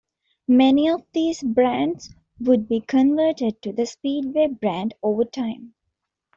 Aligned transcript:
Many 0.47 0.89
of 0.89 1.03
these 1.13 1.43
brands 1.43 2.15
would 2.39 2.67
be 2.67 2.81
converted 2.81 3.61
to 3.61 3.71
the 3.71 3.85
Speedway 3.85 4.47
brand 4.47 4.95
over 5.03 5.25
time. 5.25 5.75